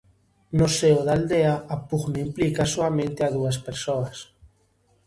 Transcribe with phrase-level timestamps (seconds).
[0.61, 4.17] No seo da aldea, a pugna implica soamente a dúas persoas.